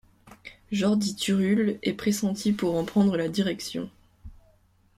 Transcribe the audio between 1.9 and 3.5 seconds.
pressenti pour en prendre la